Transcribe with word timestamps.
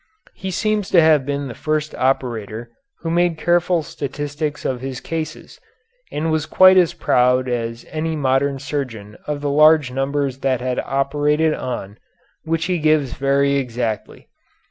He 0.33 0.49
seems 0.49 0.89
to 0.89 0.99
have 0.99 1.27
been 1.27 1.47
the 1.47 1.53
first 1.53 1.93
operator 1.93 2.71
who 3.01 3.11
made 3.11 3.37
careful 3.37 3.83
statistics 3.83 4.65
of 4.65 4.81
his 4.81 4.99
cases, 4.99 5.59
and 6.11 6.31
was 6.31 6.47
quite 6.47 6.75
as 6.75 6.95
proud 6.95 7.47
as 7.47 7.85
any 7.91 8.15
modern 8.15 8.57
surgeon 8.57 9.15
of 9.27 9.41
the 9.41 9.51
large 9.51 9.91
numbers 9.91 10.39
that 10.39 10.59
he 10.59 10.65
had 10.65 10.79
operated 10.79 11.53
on, 11.53 11.99
which 12.45 12.65
he 12.65 12.79
gives 12.79 13.13
very 13.13 13.57
exactly. 13.57 14.27